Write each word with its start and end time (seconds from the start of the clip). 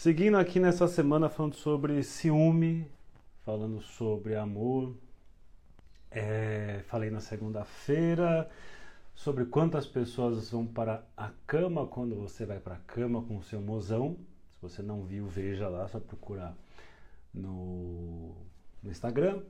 Seguindo 0.00 0.38
aqui 0.38 0.58
nessa 0.58 0.88
semana 0.88 1.28
falando 1.28 1.56
sobre 1.56 2.02
ciúme, 2.02 2.90
falando 3.44 3.82
sobre 3.82 4.34
amor. 4.34 4.96
É, 6.10 6.80
falei 6.86 7.10
na 7.10 7.20
segunda-feira 7.20 8.48
sobre 9.14 9.44
quantas 9.44 9.86
pessoas 9.86 10.50
vão 10.50 10.66
para 10.66 11.06
a 11.14 11.30
cama 11.46 11.86
quando 11.86 12.16
você 12.16 12.46
vai 12.46 12.58
para 12.58 12.76
a 12.76 12.78
cama 12.78 13.20
com 13.20 13.36
o 13.36 13.42
seu 13.42 13.60
mozão. 13.60 14.16
Se 14.54 14.62
você 14.62 14.82
não 14.82 15.04
viu, 15.04 15.26
veja 15.26 15.68
lá, 15.68 15.86
só 15.86 16.00
procurar 16.00 16.56
no, 17.34 18.34
no 18.82 18.90
Instagram. 18.90 19.42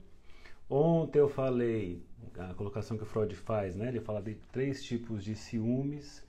Ontem 0.69 1.21
eu 1.21 1.29
falei, 1.29 2.05
a 2.37 2.55
colocação 2.55 2.97
que 2.97 3.05
o 3.05 3.07
Freud 3.07 3.37
faz, 3.37 3.77
né? 3.77 3.87
Ele 3.87 4.01
fala 4.01 4.21
de 4.21 4.35
três 4.51 4.83
tipos 4.83 5.23
de 5.23 5.37
ciúmes. 5.37 6.25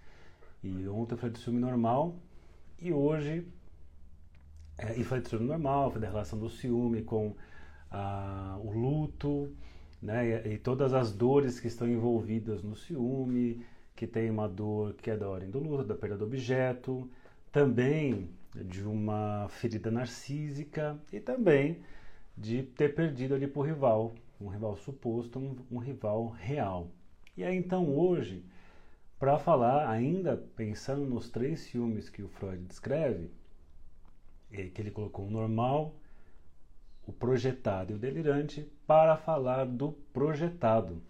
E 0.64 0.88
ontem 0.88 1.16
eu 1.16 1.18
falei 1.18 1.34
de 1.34 1.40
ciúme 1.40 1.60
normal. 1.60 2.20
E 2.78 2.94
hoje 2.94 3.48
é, 4.82 5.21
tudo 5.21 5.43
normal, 5.43 5.91
da 5.91 6.08
relação 6.08 6.40
do 6.40 6.49
ciúme 6.49 7.03
com 7.03 7.35
ah, 7.91 8.58
o 8.63 8.72
luto, 8.72 9.55
né? 10.02 10.48
E, 10.48 10.53
e, 10.53 10.58
todas 10.58 10.94
as 10.94 11.12
dores 11.12 11.59
que 11.59 11.67
estão 11.67 11.88
envolvidas 11.88 12.63
no 12.63 12.76
ciúme, 12.76 13.63
que 13.95 14.08
tem 14.08 14.30
uma 14.30 14.48
dor 14.49 14.94
que 14.95 15.12
é 15.12 15.17
da 15.17 15.30
ordem 15.30 15.49
do 15.49 15.59
luto, 15.59 15.84
da 15.84 15.95
perda 15.95 16.17
do 16.17 16.25
objeto, 16.25 17.09
também 17.52 18.30
de 18.55 18.84
uma 18.84 19.48
ferida 19.49 19.91
narcísica 19.91 21.00
e 21.13 21.20
também 21.20 21.84
de 22.36 22.63
ter 22.63 22.95
perdido 22.95 23.36
ali 23.36 23.48
por 23.48 23.66
rival, 23.66 24.16
um 24.39 24.48
rival 24.48 24.75
suposto, 24.75 25.38
um, 25.39 25.55
um 25.72 25.77
rival 25.77 26.30
real. 26.30 26.89
E 27.38 27.44
aí 27.44 27.55
então 27.55 27.95
hoje, 27.95 28.44
para 29.20 29.38
falar 29.38 29.89
ainda 29.89 30.36
pensando 30.55 31.05
nos 31.05 31.30
três 31.30 31.59
ciúmes 31.61 32.09
que 32.09 32.23
o 32.23 32.27
Freud 32.27 32.63
descreve, 32.66 33.30
que 34.52 34.82
ele 34.82 34.91
colocou 34.91 35.26
o 35.28 35.32
normal, 35.32 35.96
o 37.08 37.14
projetado 37.14 37.92
e 37.92 37.95
o 37.95 38.00
delirante 38.00 38.70
para 38.86 39.17
falar 39.17 39.66
do 39.66 39.94
projetado. 40.14 41.02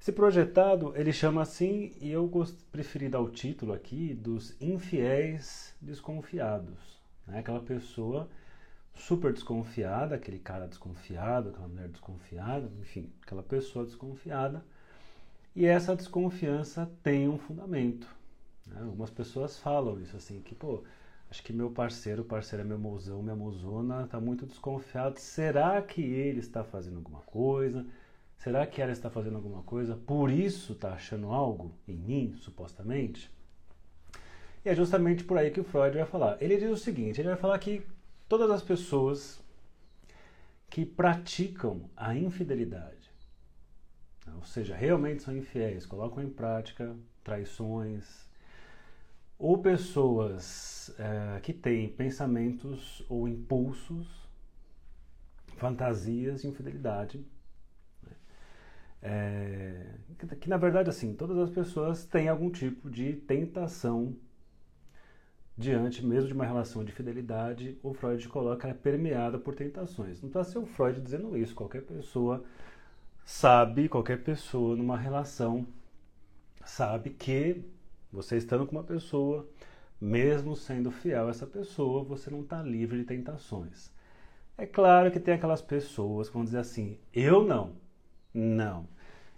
Esse 0.00 0.12
projetado 0.12 0.92
ele 0.96 1.12
chama 1.12 1.42
assim, 1.42 1.92
e 2.00 2.10
eu 2.10 2.30
preferi 2.70 3.08
dar 3.08 3.20
o 3.20 3.30
título 3.30 3.72
aqui 3.72 4.14
dos 4.14 4.54
infiéis 4.60 5.74
desconfiados. 5.80 7.00
Né? 7.26 7.38
Aquela 7.38 7.60
pessoa 7.60 8.28
super 8.94 9.32
desconfiada, 9.32 10.14
aquele 10.14 10.38
cara 10.38 10.68
desconfiado, 10.68 11.48
aquela 11.48 11.68
mulher 11.68 11.88
desconfiada, 11.88 12.70
enfim, 12.80 13.10
aquela 13.22 13.42
pessoa 13.42 13.84
desconfiada. 13.84 14.64
E 15.56 15.64
essa 15.64 15.96
desconfiança 15.96 16.90
tem 17.02 17.28
um 17.28 17.38
fundamento. 17.38 18.06
Né? 18.66 18.80
Algumas 18.82 19.10
pessoas 19.10 19.58
falam 19.58 20.00
isso 20.00 20.16
assim, 20.16 20.40
que 20.40 20.54
pô, 20.54 20.82
Acho 21.34 21.42
que 21.42 21.52
meu 21.52 21.68
parceiro, 21.68 22.22
parceiro 22.22 22.62
é 22.62 22.64
meu 22.64 22.78
mozão, 22.78 23.20
minha 23.20 23.34
mozona, 23.34 24.04
está 24.04 24.20
muito 24.20 24.46
desconfiado. 24.46 25.18
Será 25.18 25.82
que 25.82 26.00
ele 26.00 26.38
está 26.38 26.62
fazendo 26.62 26.98
alguma 26.98 27.22
coisa? 27.22 27.84
Será 28.38 28.64
que 28.64 28.80
ela 28.80 28.92
está 28.92 29.10
fazendo 29.10 29.34
alguma 29.34 29.60
coisa? 29.64 29.96
Por 29.96 30.30
isso 30.30 30.74
está 30.74 30.92
achando 30.92 31.32
algo 31.32 31.74
em 31.88 31.96
mim, 31.96 32.36
supostamente? 32.36 33.28
E 34.64 34.68
é 34.68 34.76
justamente 34.76 35.24
por 35.24 35.36
aí 35.36 35.50
que 35.50 35.58
o 35.58 35.64
Freud 35.64 35.96
vai 35.98 36.06
falar. 36.06 36.40
Ele 36.40 36.56
diz 36.56 36.70
o 36.70 36.76
seguinte: 36.76 37.20
ele 37.20 37.30
vai 37.30 37.36
falar 37.36 37.58
que 37.58 37.84
todas 38.28 38.48
as 38.48 38.62
pessoas 38.62 39.42
que 40.70 40.86
praticam 40.86 41.90
a 41.96 42.14
infidelidade, 42.14 43.10
ou 44.36 44.44
seja, 44.44 44.76
realmente 44.76 45.24
são 45.24 45.36
infiéis, 45.36 45.84
colocam 45.84 46.22
em 46.22 46.30
prática 46.30 46.94
traições, 47.24 48.24
ou 49.44 49.58
pessoas 49.58 50.90
é, 50.98 51.38
que 51.40 51.52
têm 51.52 51.86
pensamentos 51.86 53.04
ou 53.10 53.28
impulsos, 53.28 54.26
fantasias 55.58 56.40
de 56.40 56.48
infidelidade. 56.48 57.22
Né? 58.02 58.12
É, 59.02 59.86
que, 60.18 60.36
que, 60.36 60.48
na 60.48 60.56
verdade, 60.56 60.88
assim, 60.88 61.12
todas 61.14 61.36
as 61.36 61.50
pessoas 61.50 62.06
têm 62.06 62.26
algum 62.26 62.48
tipo 62.48 62.88
de 62.88 63.12
tentação 63.12 64.16
diante 65.58 66.02
mesmo 66.02 66.28
de 66.28 66.32
uma 66.32 66.46
relação 66.46 66.82
de 66.82 66.92
fidelidade. 66.92 67.78
O 67.82 67.92
Freud 67.92 68.26
coloca 68.30 68.66
ela 68.66 68.74
é 68.74 68.80
permeada 68.80 69.38
por 69.38 69.54
tentações. 69.54 70.22
Não 70.22 70.30
precisa 70.30 70.52
ser 70.52 70.58
o 70.58 70.64
Freud 70.64 71.02
dizendo 71.02 71.36
isso. 71.36 71.54
Qualquer 71.54 71.82
pessoa 71.82 72.42
sabe, 73.26 73.90
qualquer 73.90 74.24
pessoa 74.24 74.74
numa 74.74 74.96
relação 74.96 75.66
sabe 76.64 77.10
que 77.10 77.73
você 78.14 78.36
estando 78.36 78.64
com 78.64 78.76
uma 78.76 78.84
pessoa, 78.84 79.46
mesmo 80.00 80.54
sendo 80.54 80.90
fiel 80.90 81.26
a 81.26 81.30
essa 81.30 81.46
pessoa, 81.46 82.04
você 82.04 82.30
não 82.30 82.42
está 82.42 82.62
livre 82.62 82.98
de 82.98 83.04
tentações. 83.04 83.90
É 84.56 84.64
claro 84.64 85.10
que 85.10 85.18
tem 85.18 85.34
aquelas 85.34 85.60
pessoas 85.60 86.28
que 86.28 86.34
vão 86.34 86.44
dizer 86.44 86.58
assim: 86.58 86.96
eu 87.12 87.44
não, 87.44 87.72
não. 88.32 88.86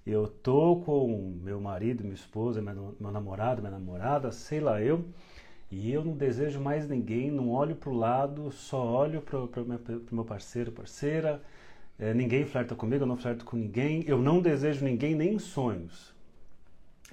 Eu 0.07 0.29
tô 0.29 0.77
com 0.85 1.37
meu 1.43 1.61
marido, 1.61 2.03
minha 2.05 2.15
esposa, 2.15 2.63
meu, 2.63 2.95
namorado, 3.01 3.61
minha 3.63 3.73
namorada, 3.73 4.31
sei 4.31 4.61
lá 4.61 4.81
eu, 4.81 5.05
e 5.71 5.91
eu 5.91 6.05
não 6.05 6.13
desejo 6.17 6.61
mais 6.61 6.89
ninguém, 6.89 7.31
não 7.31 7.51
olho 7.51 7.75
para 7.75 7.91
o 7.91 7.95
lado, 7.95 8.53
só 8.53 8.85
olho 8.85 9.23
para 9.23 9.39
o 9.41 10.15
meu 10.15 10.25
parceiro, 10.25 10.71
parceira. 10.71 11.43
É, 11.99 12.13
ninguém 12.15 12.45
flerta 12.45 12.75
comigo, 12.75 13.05
eu 13.05 13.09
não 13.09 13.17
flerto 13.17 13.45
com 13.45 13.57
ninguém, 13.57 14.05
eu 14.07 14.19
não 14.19 14.41
desejo 14.41 14.85
ninguém 14.85 15.15
nem 15.15 15.35
em 15.35 15.39
sonhos. 15.39 16.16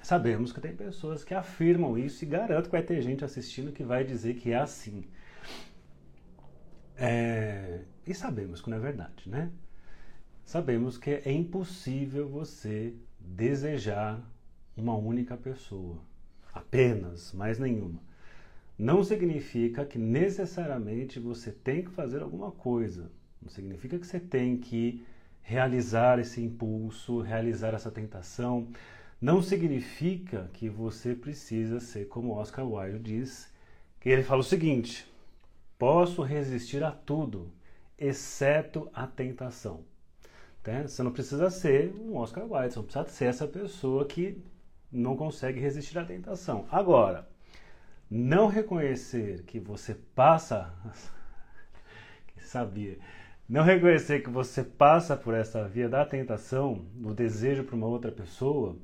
Sabemos 0.04 0.52
que 0.52 0.60
tem 0.60 0.76
pessoas 0.76 1.24
que 1.24 1.32
afirmam 1.32 1.96
isso 1.96 2.22
e 2.22 2.28
garanto 2.28 2.66
que 2.66 2.72
vai 2.72 2.82
ter 2.82 3.00
gente 3.00 3.24
assistindo 3.24 3.72
que 3.72 3.82
vai 3.82 4.04
dizer 4.04 4.34
que 4.34 4.52
é 4.52 4.56
assim. 4.58 5.02
É, 6.94 7.80
e 8.06 8.12
sabemos 8.12 8.60
que 8.60 8.68
não 8.68 8.76
é 8.76 8.80
verdade, 8.80 9.26
né? 9.26 9.50
Sabemos 10.44 10.98
que 10.98 11.10
é 11.10 11.32
impossível 11.32 12.28
você 12.28 12.92
desejar 13.18 14.22
uma 14.76 14.94
única 14.94 15.38
pessoa, 15.38 15.98
apenas, 16.52 17.32
mais 17.32 17.58
nenhuma. 17.58 18.02
Não 18.76 19.02
significa 19.02 19.86
que 19.86 19.98
necessariamente 19.98 21.18
você 21.18 21.50
tem 21.50 21.82
que 21.82 21.90
fazer 21.90 22.20
alguma 22.20 22.50
coisa. 22.50 23.10
Não 23.40 23.48
significa 23.48 23.98
que 23.98 24.06
você 24.06 24.20
tem 24.20 24.58
que 24.58 25.02
realizar 25.40 26.18
esse 26.18 26.42
impulso, 26.42 27.22
realizar 27.22 27.72
essa 27.72 27.90
tentação 27.90 28.68
não 29.24 29.40
significa 29.40 30.50
que 30.52 30.68
você 30.68 31.14
precisa 31.14 31.80
ser 31.80 32.08
como 32.08 32.34
Oscar 32.34 32.70
Wilde 32.70 32.98
diz, 32.98 33.50
que 33.98 34.10
ele 34.10 34.22
fala 34.22 34.42
o 34.42 34.44
seguinte: 34.44 35.10
posso 35.78 36.20
resistir 36.20 36.84
a 36.84 36.90
tudo, 36.90 37.50
exceto 37.98 38.90
a 38.92 39.06
tentação. 39.06 39.82
Tá? 40.62 40.82
Você 40.82 41.02
não 41.02 41.10
precisa 41.10 41.48
ser 41.48 41.94
um 41.98 42.18
Oscar 42.18 42.44
Wilde, 42.44 42.74
você 42.74 42.78
não 42.78 42.84
precisa 42.84 43.08
ser 43.08 43.24
essa 43.24 43.48
pessoa 43.48 44.04
que 44.04 44.44
não 44.92 45.16
consegue 45.16 45.58
resistir 45.58 45.98
à 45.98 46.04
tentação. 46.04 46.66
Agora, 46.70 47.26
não 48.10 48.46
reconhecer 48.46 49.42
que 49.44 49.58
você 49.58 49.94
passa. 50.14 50.70
Sabia? 52.44 52.98
Não 53.48 53.62
reconhecer 53.62 54.22
que 54.22 54.28
você 54.28 54.62
passa 54.62 55.16
por 55.16 55.32
essa 55.32 55.66
via 55.66 55.88
da 55.88 56.04
tentação, 56.04 56.84
do 56.92 57.14
desejo 57.14 57.64
para 57.64 57.74
uma 57.74 57.86
outra 57.86 58.12
pessoa, 58.12 58.76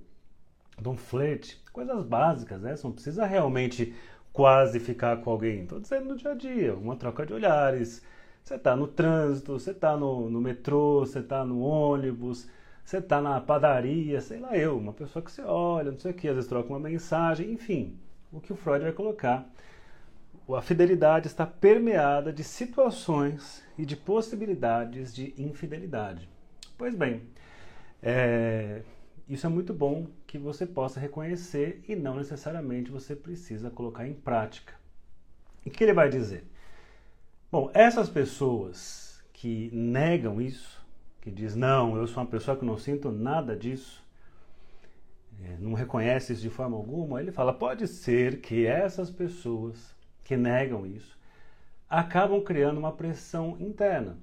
de 0.81 0.89
um 0.89 0.97
flerte, 0.97 1.63
coisas 1.73 2.03
básicas, 2.05 2.61
né? 2.61 2.77
Você 2.77 2.87
não 2.87 2.93
precisa 2.93 3.27
realmente 3.27 3.95
quase 4.33 4.81
ficar 4.81 5.19
com 5.19 5.31
alguém. 5.31 5.63
Estou 5.63 5.81
dizendo 5.81 6.09
no 6.09 6.17
dia 6.17 6.31
a 6.33 6.35
dia, 6.35 6.75
uma 6.75 6.97
troca 6.97 7.27
de 7.27 7.33
olhares. 7.33 8.03
Você 8.43 8.55
está 8.55 8.75
no 8.75 8.89
trânsito, 8.89 9.53
você 9.59 9.71
está 9.71 9.97
no, 9.97 10.31
no 10.31 10.41
metrô, 10.41 11.01
você 11.01 11.19
está 11.21 11.45
no 11.45 11.61
ônibus, 11.61 12.49
você 12.85 12.99
está 12.99 13.21
na 13.21 13.41
padaria, 13.41 14.21
sei 14.21 14.41
lá 14.41 14.57
eu, 14.57 14.79
uma 14.79 14.93
pessoa 14.93 15.23
que 15.23 15.31
você 15.31 15.43
olha, 15.43 15.93
não 15.93 15.99
sei 15.99 16.11
o 16.11 16.15
que, 16.15 16.27
às 16.29 16.35
vezes 16.35 16.49
troca 16.49 16.69
uma 16.69 16.81
mensagem, 16.81 17.53
enfim, 17.53 17.99
o 18.33 18.41
que 18.41 18.53
o 18.53 18.57
Freud 18.57 18.83
vai 18.83 18.93
colocar. 18.93 19.49
A 20.49 20.63
fidelidade 20.63 21.29
está 21.29 21.47
permeada 21.47 22.33
de 22.33 22.43
situações 22.43 23.63
e 23.79 23.87
de 23.87 23.95
possibilidades 23.95 25.15
de 25.15 25.33
infidelidade. 25.39 26.29
Pois 26.77 26.97
bem, 26.97 27.23
é, 28.03 28.83
isso 29.35 29.47
é 29.47 29.49
muito 29.49 29.73
bom 29.73 30.09
que 30.27 30.37
você 30.37 30.67
possa 30.67 30.99
reconhecer 30.99 31.85
e 31.87 31.95
não 31.95 32.17
necessariamente 32.17 32.91
você 32.91 33.15
precisa 33.15 33.71
colocar 33.71 34.05
em 34.05 34.13
prática. 34.13 34.75
E 35.65 35.69
o 35.69 35.73
que 35.73 35.85
ele 35.85 35.93
vai 35.93 36.09
dizer? 36.09 36.45
Bom, 37.51 37.71
essas 37.73 38.09
pessoas 38.09 39.23
que 39.33 39.71
negam 39.73 40.41
isso, 40.41 40.85
que 41.21 41.31
diz 41.31 41.55
não, 41.55 41.97
eu 41.97 42.09
sou 42.09 42.25
uma 42.25 42.29
pessoa 42.29 42.57
que 42.57 42.65
não 42.65 42.77
sinto 42.77 43.13
nada 43.13 43.57
disso, 43.57 44.05
é, 45.45 45.57
não 45.61 45.75
reconhece 45.75 46.33
isso 46.33 46.43
de 46.43 46.51
forma 46.51 46.77
alguma, 46.77 47.21
ele 47.21 47.31
fala, 47.31 47.53
pode 47.53 47.87
ser 47.87 48.41
que 48.41 48.67
essas 48.67 49.11
pessoas 49.11 49.95
que 50.25 50.37
negam 50.37 50.85
isso 50.85 51.17
acabam 51.89 52.43
criando 52.43 52.79
uma 52.79 52.93
pressão 52.93 53.57
interna. 53.61 54.19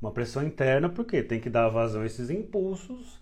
Uma 0.00 0.12
pressão 0.12 0.44
interna 0.44 0.88
porque 0.88 1.20
tem 1.20 1.40
que 1.40 1.50
dar 1.50 1.68
vazão 1.68 2.02
a 2.02 2.06
esses 2.06 2.30
impulsos 2.30 3.20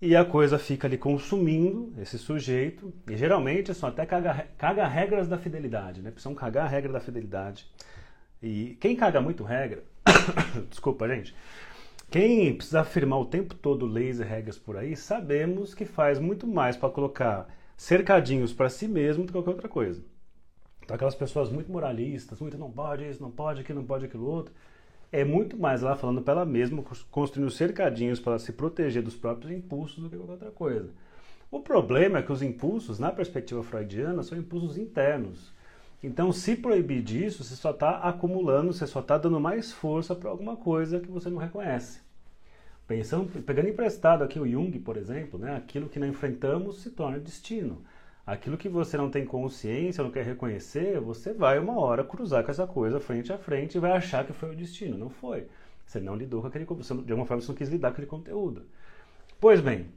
e 0.00 0.14
a 0.14 0.24
coisa 0.24 0.58
fica 0.58 0.86
ali 0.86 0.98
consumindo 0.98 1.94
esse 2.00 2.18
sujeito, 2.18 2.92
e 3.08 3.16
geralmente 3.16 3.72
são 3.74 3.88
até 3.88 4.04
caga, 4.04 4.48
caga 4.58 4.86
regras 4.86 5.28
da 5.28 5.38
fidelidade, 5.38 6.02
né? 6.02 6.10
Precisam 6.10 6.34
cagar 6.34 6.66
a 6.66 6.68
regra 6.68 6.92
da 6.92 7.00
fidelidade. 7.00 7.70
E 8.42 8.76
quem 8.80 8.94
caga 8.96 9.20
muito 9.20 9.42
regra, 9.44 9.82
desculpa, 10.68 11.08
gente, 11.08 11.34
quem 12.10 12.54
precisa 12.54 12.80
afirmar 12.80 13.18
o 13.18 13.26
tempo 13.26 13.54
todo 13.54 13.86
leis 13.86 14.20
e 14.20 14.24
regras 14.24 14.58
por 14.58 14.76
aí, 14.76 14.94
sabemos 14.96 15.74
que 15.74 15.84
faz 15.84 16.18
muito 16.18 16.46
mais 16.46 16.76
para 16.76 16.90
colocar 16.90 17.48
cercadinhos 17.76 18.52
para 18.52 18.68
si 18.68 18.86
mesmo 18.86 19.24
do 19.24 19.28
que 19.28 19.32
qualquer 19.32 19.50
outra 19.50 19.68
coisa. 19.68 20.04
Então, 20.82 20.94
aquelas 20.94 21.14
pessoas 21.14 21.50
muito 21.50 21.72
moralistas, 21.72 22.40
muito 22.40 22.58
não 22.58 22.70
pode 22.70 23.08
isso, 23.08 23.22
não 23.22 23.30
pode 23.30 23.62
aquilo, 23.62 23.80
não 23.80 23.86
pode 23.86 24.04
aquilo 24.04 24.26
outro, 24.26 24.54
é 25.14 25.24
muito 25.24 25.56
mais 25.56 25.80
lá 25.80 25.94
falando 25.94 26.20
para 26.20 26.32
ela 26.34 26.44
mesma, 26.44 26.82
construindo 27.08 27.48
cercadinhos 27.48 28.18
para 28.18 28.36
se 28.36 28.52
proteger 28.52 29.00
dos 29.00 29.14
próprios 29.14 29.52
impulsos 29.52 30.02
do 30.02 30.10
que 30.10 30.16
qualquer 30.16 30.32
outra 30.32 30.50
coisa. 30.50 30.90
O 31.52 31.60
problema 31.60 32.18
é 32.18 32.22
que 32.22 32.32
os 32.32 32.42
impulsos, 32.42 32.98
na 32.98 33.12
perspectiva 33.12 33.62
freudiana, 33.62 34.24
são 34.24 34.36
impulsos 34.36 34.76
internos. 34.76 35.52
Então, 36.02 36.32
se 36.32 36.56
proibir 36.56 37.00
disso, 37.00 37.44
você 37.44 37.54
só 37.54 37.70
está 37.70 37.98
acumulando, 37.98 38.72
você 38.72 38.88
só 38.88 38.98
está 38.98 39.16
dando 39.16 39.38
mais 39.38 39.72
força 39.72 40.16
para 40.16 40.30
alguma 40.30 40.56
coisa 40.56 40.98
que 40.98 41.08
você 41.08 41.30
não 41.30 41.38
reconhece. 41.38 42.00
Pensando, 42.88 43.40
pegando 43.42 43.68
emprestado 43.68 44.24
aqui 44.24 44.40
o 44.40 44.48
Jung, 44.48 44.76
por 44.80 44.96
exemplo, 44.96 45.38
né, 45.38 45.54
aquilo 45.54 45.88
que 45.88 46.00
não 46.00 46.08
enfrentamos 46.08 46.82
se 46.82 46.90
torna 46.90 47.20
destino. 47.20 47.84
Aquilo 48.26 48.56
que 48.56 48.68
você 48.70 48.96
não 48.96 49.10
tem 49.10 49.26
consciência, 49.26 50.02
não 50.02 50.10
quer 50.10 50.24
reconhecer, 50.24 50.98
você 50.98 51.34
vai 51.34 51.58
uma 51.58 51.78
hora 51.78 52.02
cruzar 52.02 52.42
com 52.42 52.50
essa 52.50 52.66
coisa 52.66 52.98
frente 52.98 53.32
a 53.32 53.36
frente 53.36 53.76
e 53.76 53.80
vai 53.80 53.92
achar 53.92 54.24
que 54.24 54.32
foi 54.32 54.50
o 54.50 54.56
destino. 54.56 54.96
Não 54.96 55.10
foi. 55.10 55.46
Você 55.84 56.00
não 56.00 56.16
lidou 56.16 56.40
com 56.40 56.46
aquele 56.46 56.64
de 56.64 57.12
alguma 57.12 57.26
forma 57.26 57.42
você 57.42 57.48
não 57.48 57.56
quis 57.56 57.68
lidar 57.68 57.88
com 57.88 57.92
aquele 57.94 58.06
conteúdo. 58.06 58.66
Pois 59.38 59.60
bem, 59.60 59.88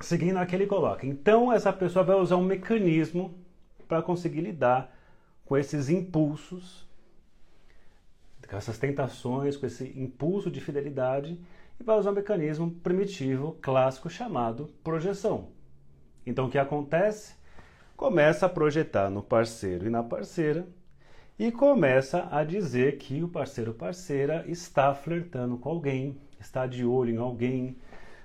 seguindo 0.00 0.36
aqui 0.36 0.54
ele 0.54 0.68
coloca, 0.68 1.04
então 1.04 1.52
essa 1.52 1.72
pessoa 1.72 2.04
vai 2.04 2.14
usar 2.14 2.36
um 2.36 2.44
mecanismo 2.44 3.34
para 3.88 4.02
conseguir 4.02 4.42
lidar 4.42 4.96
com 5.44 5.56
esses 5.56 5.88
impulsos, 5.88 6.86
com 8.48 8.56
essas 8.56 8.78
tentações, 8.78 9.56
com 9.56 9.66
esse 9.66 9.98
impulso 9.98 10.48
de 10.50 10.60
fidelidade 10.60 11.40
e 11.80 11.82
vai 11.82 11.98
usar 11.98 12.12
um 12.12 12.14
mecanismo 12.14 12.70
primitivo 12.70 13.56
clássico 13.60 14.08
chamado 14.08 14.70
projeção. 14.84 15.48
Então 16.24 16.46
o 16.46 16.50
que 16.50 16.58
acontece? 16.58 17.34
Começa 17.98 18.46
a 18.46 18.48
projetar 18.48 19.10
no 19.10 19.22
parceiro 19.24 19.86
e 19.88 19.90
na 19.90 20.04
parceira 20.04 20.64
e 21.36 21.50
começa 21.50 22.28
a 22.30 22.44
dizer 22.44 22.96
que 22.96 23.24
o 23.24 23.28
parceiro 23.28 23.74
parceira 23.74 24.44
está 24.46 24.94
flertando 24.94 25.58
com 25.58 25.68
alguém, 25.68 26.16
está 26.38 26.64
de 26.64 26.84
olho 26.84 27.12
em 27.12 27.16
alguém. 27.16 27.76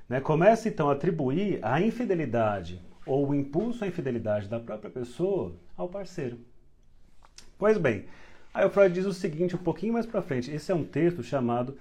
Né? 0.08 0.22
Começa 0.22 0.70
então 0.70 0.92
a 0.92 0.94
atribuir 0.94 1.58
a 1.64 1.82
infidelidade 1.82 2.80
ou 3.04 3.28
o 3.30 3.34
impulso 3.34 3.84
à 3.84 3.88
infidelidade 3.88 4.48
da 4.48 4.60
própria 4.60 4.92
pessoa 4.92 5.56
ao 5.76 5.90
parceiro. 5.90 6.38
Pois 7.58 7.80
bem, 7.80 8.06
aí 8.54 8.68
o 8.68 8.70
Freud 8.70 8.94
diz 8.94 9.08
o 9.08 9.14
seguinte 9.14 9.56
um 9.56 9.60
pouquinho 9.60 9.94
mais 9.94 10.06
para 10.06 10.22
frente. 10.22 10.52
Esse 10.52 10.72
é 10.72 10.76
um 10.76 10.84
texto 10.86 11.24
chamado 11.24 11.80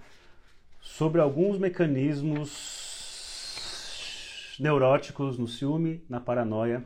sobre 0.81 1.21
alguns 1.21 1.59
mecanismos 1.59 2.49
neuróticos 4.59 5.37
no 5.37 5.47
ciúme, 5.47 6.03
na 6.09 6.21
paranoia 6.21 6.83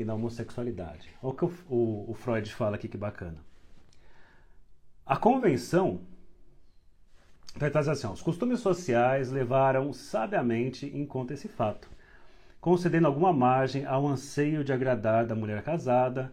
e 0.00 0.04
na 0.04 0.14
homossexualidade. 0.14 1.10
Olha 1.22 1.32
o 1.32 1.36
que 1.36 1.44
o, 1.44 1.52
o, 1.68 2.10
o 2.10 2.14
Freud 2.14 2.52
fala 2.54 2.76
aqui 2.76 2.88
que 2.88 2.96
bacana. 2.96 3.36
A 5.04 5.16
convenção 5.16 6.00
vai 7.56 7.70
trazer 7.70 7.90
assim: 7.90 8.06
os 8.06 8.22
costumes 8.22 8.60
sociais 8.60 9.30
levaram 9.30 9.92
sabiamente 9.92 10.86
em 10.86 11.04
conta 11.04 11.34
esse 11.34 11.48
fato, 11.48 11.90
concedendo 12.60 13.06
alguma 13.06 13.32
margem 13.32 13.84
ao 13.84 14.06
anseio 14.06 14.64
de 14.64 14.72
agradar 14.72 15.26
da 15.26 15.34
mulher 15.34 15.62
casada 15.62 16.32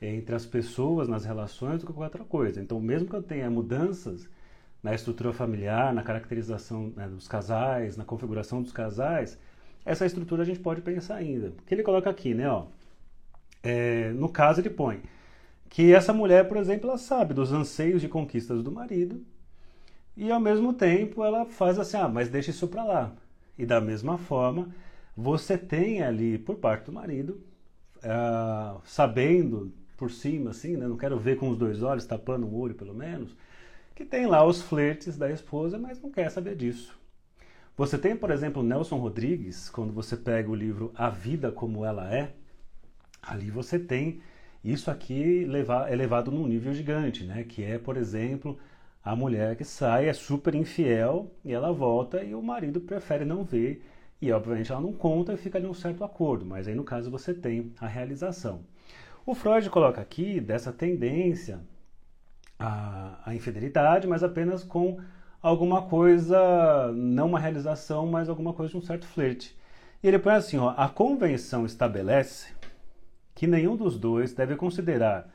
entre 0.00 0.34
as 0.34 0.44
pessoas 0.46 1.08
nas 1.08 1.24
relações 1.24 1.80
do 1.80 1.86
que 1.86 1.92
qualquer 1.92 2.20
outra 2.20 2.24
coisa. 2.24 2.60
Então, 2.60 2.80
mesmo 2.80 3.08
que 3.08 3.16
eu 3.16 3.22
tenha 3.22 3.50
mudanças 3.50 4.28
na 4.82 4.94
estrutura 4.94 5.32
familiar, 5.32 5.92
na 5.92 6.02
caracterização 6.02 6.92
né, 6.96 7.08
dos 7.08 7.26
casais, 7.26 7.96
na 7.96 8.04
configuração 8.04 8.62
dos 8.62 8.72
casais, 8.72 9.38
essa 9.84 10.06
estrutura 10.06 10.42
a 10.42 10.46
gente 10.46 10.60
pode 10.60 10.80
pensar 10.80 11.16
ainda. 11.16 11.52
Que 11.66 11.74
ele 11.74 11.82
coloca 11.82 12.08
aqui, 12.08 12.34
né? 12.34 12.48
Ó, 12.48 12.66
é, 13.66 14.12
no 14.12 14.28
caso, 14.28 14.60
ele 14.60 14.70
põe 14.70 15.02
que 15.68 15.92
essa 15.92 16.12
mulher, 16.12 16.46
por 16.48 16.56
exemplo, 16.56 16.88
ela 16.88 16.98
sabe 16.98 17.34
dos 17.34 17.52
anseios 17.52 18.00
de 18.00 18.08
conquistas 18.08 18.62
do 18.62 18.70
marido 18.70 19.24
e 20.16 20.30
ao 20.30 20.40
mesmo 20.40 20.72
tempo 20.72 21.24
ela 21.24 21.44
faz 21.44 21.78
assim, 21.78 21.96
ah, 21.96 22.08
mas 22.08 22.28
deixa 22.28 22.50
isso 22.50 22.68
para 22.68 22.84
lá. 22.84 23.12
E 23.58 23.66
da 23.66 23.80
mesma 23.80 24.16
forma, 24.16 24.68
você 25.16 25.58
tem 25.58 26.02
ali 26.02 26.38
por 26.38 26.56
parte 26.56 26.86
do 26.86 26.92
marido, 26.92 27.40
uh, 27.96 28.80
sabendo 28.84 29.72
por 29.96 30.10
cima, 30.10 30.50
assim, 30.50 30.76
né, 30.76 30.86
não 30.86 30.96
quero 30.96 31.18
ver 31.18 31.36
com 31.36 31.48
os 31.48 31.58
dois 31.58 31.82
olhos, 31.82 32.06
tapando 32.06 32.46
o 32.46 32.58
olho 32.58 32.74
pelo 32.74 32.94
menos, 32.94 33.34
que 33.94 34.04
tem 34.04 34.26
lá 34.26 34.44
os 34.46 34.62
flertes 34.62 35.16
da 35.16 35.30
esposa, 35.30 35.76
mas 35.76 36.00
não 36.00 36.10
quer 36.10 36.30
saber 36.30 36.54
disso. 36.54 36.96
Você 37.76 37.98
tem, 37.98 38.16
por 38.16 38.30
exemplo, 38.30 38.62
Nelson 38.62 38.96
Rodrigues, 38.98 39.68
quando 39.68 39.92
você 39.92 40.16
pega 40.16 40.50
o 40.50 40.54
livro 40.54 40.92
A 40.94 41.10
Vida 41.10 41.50
Como 41.50 41.84
Ela 41.84 42.14
É, 42.14 42.32
ali 43.26 43.50
você 43.50 43.78
tem 43.78 44.20
isso 44.64 44.90
aqui 44.90 45.44
levar, 45.44 45.92
é 45.92 45.96
levado 45.96 46.30
num 46.30 46.46
nível 46.46 46.72
gigante, 46.72 47.24
né? 47.24 47.44
Que 47.44 47.62
é, 47.62 47.78
por 47.78 47.96
exemplo, 47.96 48.58
a 49.04 49.14
mulher 49.14 49.56
que 49.56 49.64
sai, 49.64 50.08
é 50.08 50.12
super 50.12 50.54
infiel 50.54 51.30
e 51.44 51.52
ela 51.52 51.72
volta 51.72 52.22
e 52.24 52.34
o 52.34 52.42
marido 52.42 52.80
prefere 52.80 53.24
não 53.24 53.44
ver 53.44 53.84
e, 54.20 54.32
obviamente, 54.32 54.72
ela 54.72 54.80
não 54.80 54.92
conta 54.92 55.32
e 55.32 55.36
fica 55.36 55.58
ali 55.58 55.66
um 55.66 55.74
certo 55.74 56.02
acordo, 56.02 56.44
mas 56.44 56.66
aí 56.66 56.74
no 56.74 56.84
caso 56.84 57.10
você 57.10 57.32
tem 57.34 57.72
a 57.80 57.86
realização. 57.86 58.64
O 59.24 59.34
Freud 59.34 59.68
coloca 59.70 60.00
aqui 60.00 60.40
dessa 60.40 60.72
tendência 60.72 61.60
à, 62.58 63.20
à 63.24 63.34
infidelidade, 63.34 64.06
mas 64.06 64.22
apenas 64.22 64.64
com 64.64 65.00
alguma 65.42 65.82
coisa, 65.82 66.92
não 66.94 67.28
uma 67.28 67.38
realização, 67.38 68.06
mas 68.06 68.28
alguma 68.28 68.52
coisa 68.52 68.72
de 68.72 68.78
um 68.78 68.82
certo 68.82 69.06
flerte. 69.06 69.56
E 70.02 70.08
ele 70.08 70.18
põe 70.18 70.34
assim, 70.34 70.58
ó, 70.58 70.74
a 70.76 70.88
convenção 70.88 71.64
estabelece 71.64 72.52
que 73.36 73.46
nenhum 73.46 73.76
dos 73.76 73.98
dois 73.98 74.32
deve 74.32 74.56
considerar 74.56 75.30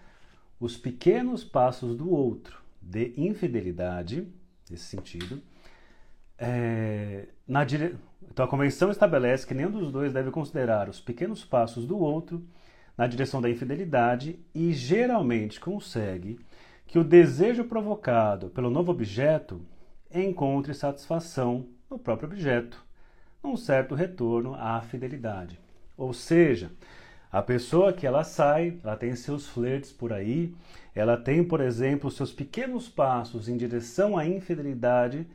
os 0.59 0.75
pequenos 0.75 1.43
passos 1.43 1.95
do 1.95 2.11
outro 2.11 2.59
de 2.81 3.13
infidelidade, 3.15 4.27
nesse 4.69 4.85
sentido, 4.85 5.39
é, 6.37 7.27
na 7.47 7.63
dire... 7.63 7.95
então 8.27 8.43
a 8.43 8.47
convenção 8.47 8.89
estabelece 8.89 9.45
que 9.45 9.53
nenhum 9.53 9.69
dos 9.69 9.91
dois 9.91 10.11
deve 10.11 10.31
considerar 10.31 10.89
os 10.89 10.99
pequenos 10.99 11.45
passos 11.45 11.85
do 11.85 11.99
outro 11.99 12.43
na 12.97 13.05
direção 13.05 13.39
da 13.39 13.49
infidelidade 13.49 14.39
e 14.53 14.73
geralmente 14.73 15.59
consegue 15.59 16.39
que 16.87 16.97
o 16.97 17.03
desejo 17.03 17.65
provocado 17.65 18.49
pelo 18.49 18.71
novo 18.71 18.91
objeto 18.91 19.61
encontre 20.11 20.73
satisfação 20.73 21.67
no 21.87 21.99
próprio 21.99 22.29
objeto, 22.29 22.83
num 23.43 23.55
certo 23.55 23.93
retorno 23.93 24.55
à 24.55 24.81
fidelidade. 24.81 25.59
Ou 25.95 26.13
seja, 26.13 26.71
a 27.31 27.41
pessoa 27.41 27.93
que 27.93 28.05
ela 28.05 28.25
sai, 28.25 28.77
ela 28.83 28.97
tem 28.97 29.15
seus 29.15 29.47
flertes 29.47 29.91
por 29.91 30.11
aí, 30.11 30.53
ela 30.93 31.15
tem, 31.15 31.41
por 31.43 31.61
exemplo, 31.61 32.11
seus 32.11 32.33
pequenos 32.33 32.89
passos 32.89 33.47
em 33.47 33.55
direção 33.55 34.17
à 34.17 34.25
infidelidade, 34.25 35.25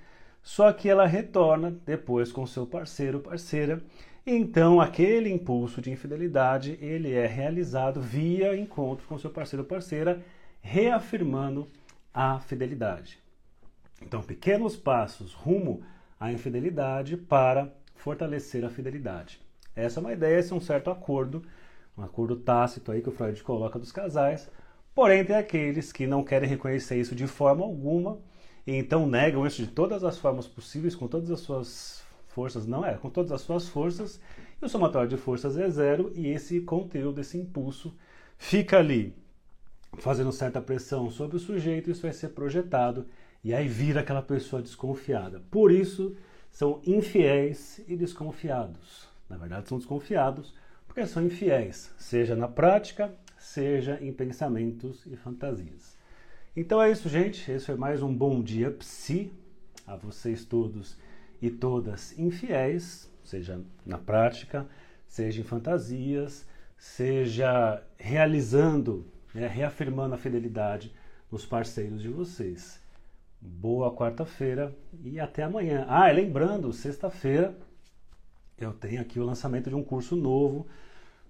só 0.42 0.70
que 0.72 0.90
ela 0.90 1.06
retorna 1.06 1.74
depois 1.86 2.30
com 2.30 2.46
seu 2.46 2.66
parceiro 2.66 3.20
parceira. 3.20 3.82
Então, 4.26 4.78
aquele 4.78 5.32
impulso 5.32 5.80
de 5.80 5.90
infidelidade, 5.90 6.76
ele 6.82 7.12
é 7.12 7.26
realizado 7.26 8.00
via 8.00 8.54
encontro 8.54 9.06
com 9.06 9.18
seu 9.18 9.30
parceiro 9.30 9.64
parceira, 9.64 10.20
reafirmando 10.60 11.66
a 12.12 12.38
fidelidade. 12.40 13.18
Então, 14.02 14.22
pequenos 14.22 14.76
passos 14.76 15.32
rumo 15.32 15.82
à 16.20 16.30
infidelidade 16.30 17.16
para 17.16 17.72
fortalecer 17.94 18.64
a 18.64 18.70
fidelidade. 18.70 19.40
Essa 19.74 19.98
é 19.98 20.02
uma 20.02 20.12
ideia, 20.12 20.38
esse 20.38 20.52
é 20.52 20.56
um 20.56 20.60
certo 20.60 20.90
acordo 20.90 21.42
um 21.96 22.02
acordo 22.02 22.36
tácito 22.36 22.92
aí 22.92 23.00
que 23.00 23.08
o 23.08 23.12
Freud 23.12 23.42
coloca 23.42 23.78
dos 23.78 23.92
casais. 23.92 24.50
Porém, 24.94 25.24
tem 25.24 25.36
aqueles 25.36 25.92
que 25.92 26.06
não 26.06 26.24
querem 26.24 26.48
reconhecer 26.48 26.98
isso 26.98 27.14
de 27.14 27.26
forma 27.26 27.64
alguma 27.64 28.18
e 28.66 28.74
então 28.74 29.06
negam 29.06 29.46
isso 29.46 29.62
de 29.62 29.68
todas 29.68 30.02
as 30.02 30.18
formas 30.18 30.48
possíveis, 30.48 30.96
com 30.96 31.06
todas 31.06 31.30
as 31.30 31.40
suas 31.40 32.02
forças, 32.26 32.66
não 32.66 32.84
é, 32.84 32.94
com 32.94 33.08
todas 33.08 33.30
as 33.30 33.40
suas 33.40 33.68
forças, 33.68 34.20
e 34.60 34.64
o 34.64 34.68
somatório 34.68 35.08
de 35.08 35.16
forças 35.16 35.56
é 35.56 35.70
zero, 35.70 36.10
e 36.14 36.26
esse 36.26 36.60
conteúdo, 36.60 37.20
esse 37.20 37.38
impulso, 37.38 37.94
fica 38.36 38.78
ali 38.78 39.14
fazendo 39.98 40.32
certa 40.32 40.60
pressão 40.60 41.10
sobre 41.10 41.36
o 41.36 41.40
sujeito, 41.40 41.90
isso 41.90 42.02
vai 42.02 42.12
ser 42.12 42.30
projetado, 42.30 43.06
e 43.42 43.54
aí 43.54 43.68
vira 43.68 44.00
aquela 44.00 44.20
pessoa 44.20 44.60
desconfiada. 44.60 45.40
Por 45.50 45.70
isso, 45.70 46.16
são 46.50 46.80
infiéis 46.84 47.80
e 47.86 47.96
desconfiados. 47.96 49.08
Na 49.30 49.36
verdade, 49.36 49.68
são 49.68 49.78
desconfiados 49.78 50.52
porque 50.96 51.06
são 51.08 51.26
infiéis, 51.26 51.92
seja 51.98 52.34
na 52.34 52.48
prática, 52.48 53.14
seja 53.38 53.98
em 54.00 54.10
pensamentos 54.14 55.04
e 55.04 55.14
fantasias. 55.14 55.94
Então 56.56 56.80
é 56.80 56.90
isso, 56.90 57.06
gente. 57.06 57.52
Esse 57.52 57.66
foi 57.66 57.76
mais 57.76 58.02
um 58.02 58.16
bom 58.16 58.42
dia 58.42 58.70
psi 58.70 59.30
a 59.86 59.94
vocês 59.94 60.46
todos 60.46 60.96
e 61.42 61.50
todas 61.50 62.18
infiéis, 62.18 63.12
seja 63.22 63.60
na 63.84 63.98
prática, 63.98 64.66
seja 65.06 65.42
em 65.42 65.44
fantasias, 65.44 66.48
seja 66.78 67.82
realizando, 67.98 69.04
né, 69.34 69.46
reafirmando 69.46 70.14
a 70.14 70.18
fidelidade 70.18 70.90
nos 71.30 71.44
parceiros 71.44 72.00
de 72.00 72.08
vocês. 72.08 72.80
Boa 73.38 73.94
quarta-feira 73.94 74.74
e 75.04 75.20
até 75.20 75.42
amanhã. 75.42 75.84
Ah, 75.90 76.10
lembrando, 76.10 76.72
sexta-feira 76.72 77.54
eu 78.56 78.72
tenho 78.72 79.02
aqui 79.02 79.20
o 79.20 79.24
lançamento 79.24 79.68
de 79.68 79.76
um 79.76 79.84
curso 79.84 80.16
novo 80.16 80.66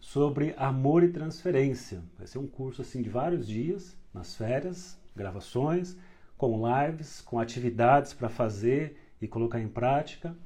sobre 0.00 0.54
amor 0.56 1.02
e 1.02 1.08
transferência. 1.08 2.02
Vai 2.16 2.26
ser 2.26 2.38
um 2.38 2.46
curso 2.46 2.82
assim 2.82 3.02
de 3.02 3.08
vários 3.08 3.46
dias, 3.46 3.96
nas 4.12 4.34
férias, 4.36 4.98
gravações, 5.14 5.96
com 6.36 6.62
lives, 6.66 7.20
com 7.20 7.38
atividades 7.38 8.12
para 8.12 8.28
fazer 8.28 8.96
e 9.20 9.26
colocar 9.26 9.60
em 9.60 9.68
prática. 9.68 10.36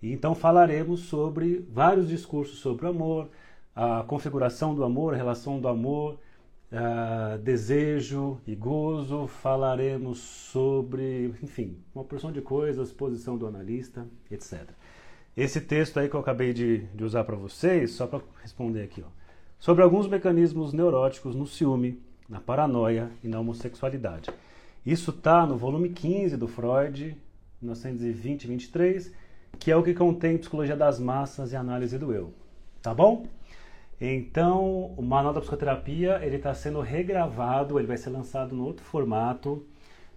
E 0.00 0.12
então 0.12 0.34
falaremos 0.34 1.00
sobre 1.00 1.64
vários 1.70 2.08
discursos 2.08 2.58
sobre 2.58 2.86
o 2.86 2.88
amor, 2.88 3.30
a 3.74 4.04
configuração 4.04 4.74
do 4.74 4.84
amor, 4.84 5.14
a 5.14 5.16
relação 5.16 5.60
do 5.60 5.68
amor, 5.68 6.18
uh, 6.72 7.38
desejo 7.38 8.40
e 8.46 8.54
gozo. 8.54 9.26
Falaremos 9.26 10.18
sobre, 10.18 11.34
enfim, 11.42 11.78
uma 11.94 12.04
porção 12.04 12.32
de 12.32 12.40
coisas, 12.40 12.92
posição 12.92 13.36
do 13.36 13.46
analista, 13.46 14.06
etc. 14.30 14.68
Esse 15.36 15.60
texto 15.60 15.98
aí 15.98 16.08
que 16.08 16.14
eu 16.14 16.20
acabei 16.20 16.52
de, 16.52 16.78
de 16.94 17.04
usar 17.04 17.24
para 17.24 17.36
vocês, 17.36 17.92
só 17.92 18.06
para 18.06 18.20
responder 18.42 18.82
aqui, 18.82 19.02
ó, 19.02 19.10
sobre 19.58 19.82
alguns 19.82 20.06
mecanismos 20.06 20.72
neuróticos 20.72 21.34
no 21.34 21.46
ciúme 21.46 22.02
na 22.28 22.40
paranoia 22.40 23.10
e 23.22 23.28
na 23.28 23.40
homossexualidade. 23.40 24.30
Isso 24.84 25.10
está 25.10 25.46
no 25.46 25.56
volume 25.56 25.90
15 25.90 26.36
do 26.36 26.48
Freud, 26.48 27.16
1920-23, 27.62 29.12
que 29.58 29.70
é 29.70 29.76
o 29.76 29.82
que 29.82 29.94
contém 29.94 30.38
Psicologia 30.38 30.76
das 30.76 30.98
Massas 30.98 31.52
e 31.52 31.56
Análise 31.56 31.98
do 31.98 32.12
Eu. 32.12 32.32
Tá 32.80 32.92
bom? 32.92 33.26
Então, 34.00 34.92
o 34.96 35.02
Manual 35.02 35.32
da 35.32 35.40
Psicoterapia 35.40 36.18
ele 36.24 36.36
está 36.36 36.52
sendo 36.52 36.80
regravado, 36.80 37.78
ele 37.78 37.86
vai 37.86 37.96
ser 37.96 38.10
lançado 38.10 38.54
no 38.54 38.64
outro 38.64 38.84
formato, 38.84 39.64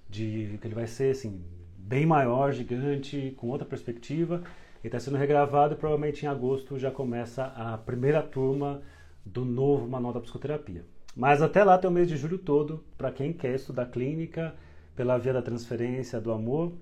de 0.09 0.57
que 0.59 0.67
ele 0.67 0.73
vai 0.73 0.87
ser 0.87 1.11
assim 1.11 1.43
bem 1.77 2.05
maior, 2.05 2.51
gigante, 2.51 3.35
com 3.37 3.47
outra 3.47 3.67
perspectiva. 3.67 4.41
Está 4.85 4.99
sendo 4.99 5.17
regravado 5.17 5.73
e 5.73 5.77
provavelmente 5.77 6.25
em 6.25 6.29
agosto 6.29 6.77
já 6.77 6.91
começa 6.91 7.45
a 7.55 7.77
primeira 7.77 8.21
turma 8.21 8.81
do 9.25 9.43
novo 9.43 9.87
Manual 9.87 10.13
da 10.13 10.21
Psicoterapia. 10.21 10.85
Mas 11.15 11.41
até 11.41 11.63
lá 11.63 11.77
tem 11.77 11.89
o 11.89 11.93
mês 11.93 12.07
de 12.07 12.15
julho 12.17 12.37
todo, 12.37 12.83
para 12.97 13.11
quem 13.11 13.33
quer 13.33 13.55
estudar 13.55 13.87
clínica, 13.87 14.53
pela 14.95 15.17
via 15.17 15.33
da 15.33 15.41
transferência, 15.41 16.21
do 16.21 16.31
amor. 16.31 16.73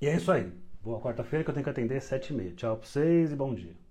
E 0.00 0.08
é 0.08 0.16
isso 0.16 0.32
aí. 0.32 0.50
Boa 0.82 1.00
quarta-feira 1.00 1.44
que 1.44 1.50
eu 1.50 1.54
tenho 1.54 1.64
que 1.64 1.70
atender 1.70 2.00
sete 2.02 2.32
e 2.32 2.36
meia. 2.36 2.52
Tchau 2.56 2.76
para 2.76 2.86
vocês 2.86 3.30
e 3.30 3.36
bom 3.36 3.54
dia. 3.54 3.81